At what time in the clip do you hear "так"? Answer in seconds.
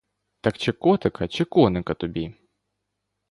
0.41-0.57